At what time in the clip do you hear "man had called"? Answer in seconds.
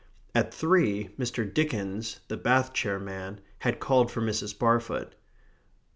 2.97-4.11